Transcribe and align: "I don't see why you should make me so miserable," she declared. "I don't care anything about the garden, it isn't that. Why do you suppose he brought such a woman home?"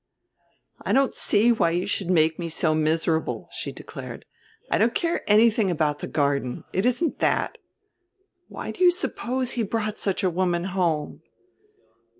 "I 0.83 0.93
don't 0.93 1.13
see 1.13 1.51
why 1.51 1.69
you 1.69 1.85
should 1.85 2.09
make 2.09 2.39
me 2.39 2.49
so 2.49 2.73
miserable," 2.73 3.47
she 3.51 3.71
declared. 3.71 4.25
"I 4.71 4.79
don't 4.79 4.95
care 4.95 5.21
anything 5.29 5.69
about 5.69 5.99
the 5.99 6.07
garden, 6.07 6.63
it 6.73 6.87
isn't 6.87 7.19
that. 7.19 7.59
Why 8.47 8.71
do 8.71 8.83
you 8.83 8.89
suppose 8.89 9.51
he 9.51 9.61
brought 9.61 9.99
such 9.99 10.23
a 10.23 10.29
woman 10.31 10.63
home?" 10.73 11.21